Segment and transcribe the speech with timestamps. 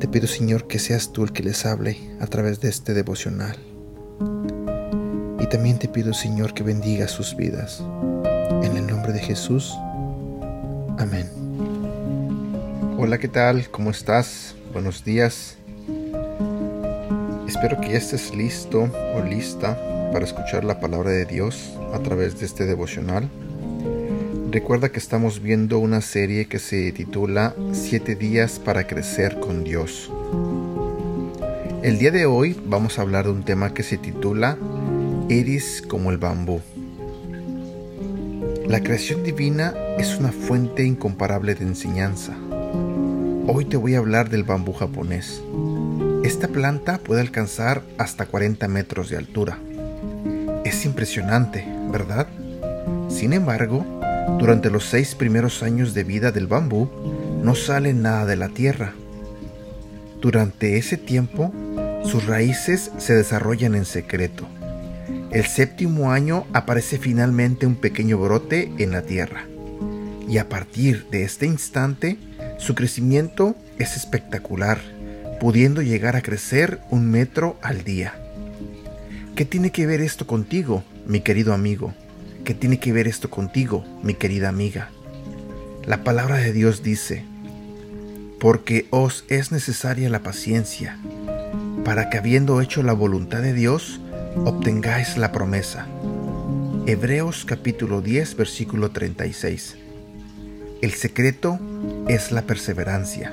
[0.00, 3.58] Te pido, Señor, que seas tú el que les hable a través de este devocional.
[5.38, 7.84] Y también te pido, Señor, que bendiga sus vidas.
[8.62, 9.74] En el nombre de Jesús.
[10.98, 11.28] Amén.
[12.98, 13.68] Hola, ¿qué tal?
[13.70, 14.54] ¿Cómo estás?
[14.72, 15.58] Buenos días.
[17.46, 19.78] Espero que ya estés listo o lista
[20.14, 23.28] para escuchar la palabra de Dios a través de este devocional.
[24.50, 30.10] Recuerda que estamos viendo una serie que se titula Siete días para crecer con Dios.
[31.82, 34.58] El día de hoy vamos a hablar de un tema que se titula
[35.28, 36.60] Eres como el bambú.
[38.66, 42.36] La creación divina es una fuente incomparable de enseñanza
[43.46, 45.42] Hoy te voy a hablar del bambú japonés.
[46.22, 49.58] Esta planta puede alcanzar hasta 40 metros de altura.
[50.64, 52.28] Es impresionante, ¿verdad?
[53.08, 53.99] Sin embargo,
[54.38, 56.88] durante los seis primeros años de vida del bambú,
[57.42, 58.94] no sale nada de la tierra.
[60.20, 61.52] Durante ese tiempo,
[62.04, 64.46] sus raíces se desarrollan en secreto.
[65.30, 69.46] El séptimo año aparece finalmente un pequeño brote en la tierra.
[70.28, 72.18] Y a partir de este instante,
[72.58, 74.78] su crecimiento es espectacular,
[75.40, 78.14] pudiendo llegar a crecer un metro al día.
[79.34, 81.94] ¿Qué tiene que ver esto contigo, mi querido amigo?
[82.50, 84.88] ¿Qué tiene que ver esto contigo, mi querida amiga?
[85.86, 87.22] La palabra de Dios dice,
[88.40, 90.98] porque os es necesaria la paciencia,
[91.84, 94.00] para que habiendo hecho la voluntad de Dios,
[94.44, 95.86] obtengáis la promesa.
[96.86, 99.76] Hebreos capítulo 10 versículo 36.
[100.82, 101.60] El secreto
[102.08, 103.32] es la perseverancia.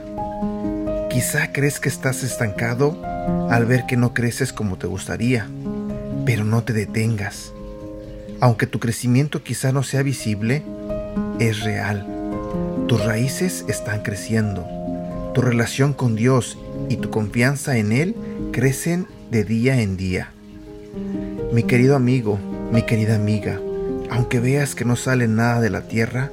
[1.09, 3.01] Quizá crees que estás estancado
[3.49, 5.47] al ver que no creces como te gustaría,
[6.23, 7.51] pero no te detengas.
[8.39, 10.63] Aunque tu crecimiento quizá no sea visible,
[11.39, 12.05] es real.
[12.87, 14.65] Tus raíces están creciendo.
[15.33, 16.57] Tu relación con Dios
[16.89, 18.15] y tu confianza en Él
[18.51, 20.31] crecen de día en día.
[21.51, 22.39] Mi querido amigo,
[22.71, 23.59] mi querida amiga,
[24.09, 26.31] aunque veas que no sale nada de la tierra,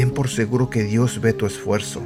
[0.00, 2.00] Ten por seguro que Dios ve tu esfuerzo.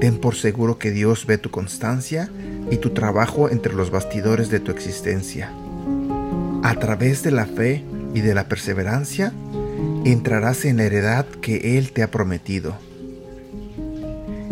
[0.00, 2.28] Ten por seguro que Dios ve tu constancia
[2.70, 5.50] y tu trabajo entre los bastidores de tu existencia.
[6.62, 7.84] A través de la fe
[8.16, 9.32] y de la perseverancia,
[10.04, 12.76] entrarás en la heredad que Él te ha prometido.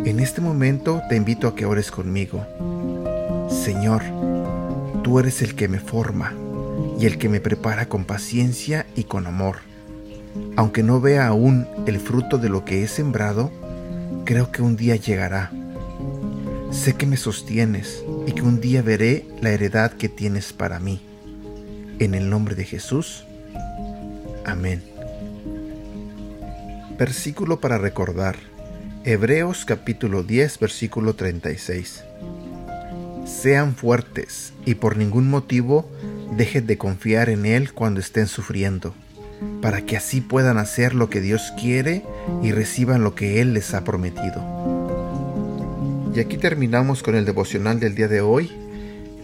[0.04, 2.46] En este momento te invito a que ores conmigo.
[3.50, 4.02] Señor,
[5.02, 6.32] tú eres el que me forma
[7.00, 9.56] y el que me prepara con paciencia y con amor
[10.56, 13.50] aunque no vea aún el fruto de lo que he sembrado,
[14.24, 15.50] creo que un día llegará.
[16.70, 21.00] Sé que me sostienes y que un día veré la heredad que tienes para mí.
[21.98, 23.26] En el nombre de Jesús.
[24.44, 24.82] Amén.
[26.98, 28.36] Versículo para recordar.
[29.04, 32.04] Hebreos capítulo 10 versículo 36.
[33.26, 35.90] Sean fuertes y por ningún motivo
[36.36, 38.94] dejen de confiar en Él cuando estén sufriendo
[39.60, 42.04] para que así puedan hacer lo que Dios quiere
[42.42, 44.42] y reciban lo que Él les ha prometido.
[46.14, 48.52] Y aquí terminamos con el devocional del día de hoy.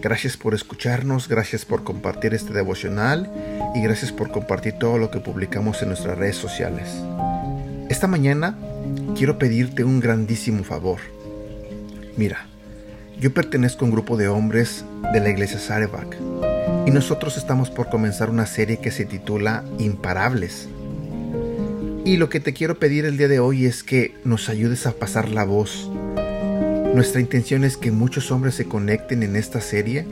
[0.01, 3.31] Gracias por escucharnos, gracias por compartir este devocional
[3.75, 6.89] y gracias por compartir todo lo que publicamos en nuestras redes sociales.
[7.87, 8.57] Esta mañana
[9.15, 10.99] quiero pedirte un grandísimo favor.
[12.17, 12.47] Mira,
[13.19, 16.17] yo pertenezco a un grupo de hombres de la iglesia Sarebak
[16.87, 20.67] y nosotros estamos por comenzar una serie que se titula Imparables.
[22.03, 24.93] Y lo que te quiero pedir el día de hoy es que nos ayudes a
[24.93, 25.91] pasar la voz.
[26.93, 30.05] Nuestra intención es que muchos hombres se conecten en esta serie.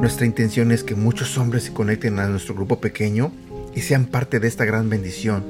[0.00, 3.30] Nuestra intención es que muchos hombres se conecten a nuestro grupo pequeño
[3.76, 5.44] y sean parte de esta gran bendición.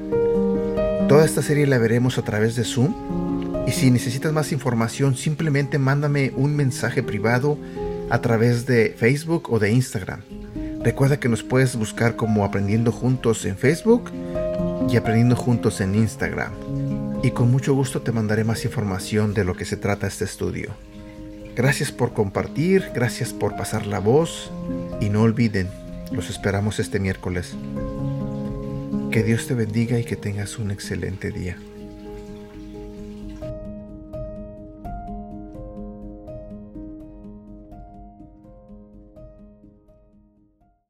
[1.09, 2.93] Toda esta serie la veremos a través de Zoom.
[3.65, 7.57] Y si necesitas más información, simplemente mándame un mensaje privado
[8.11, 10.21] a través de Facebook o de Instagram.
[10.83, 14.11] Recuerda que nos puedes buscar como Aprendiendo Juntos en Facebook
[14.87, 16.51] y Aprendiendo Juntos en Instagram.
[17.23, 20.75] Y con mucho gusto te mandaré más información de lo que se trata este estudio.
[21.55, 24.51] Gracias por compartir, gracias por pasar la voz
[24.99, 25.69] y no olviden,
[26.11, 27.55] los esperamos este miércoles.
[29.11, 31.57] Que Dios te bendiga y que tengas un excelente día.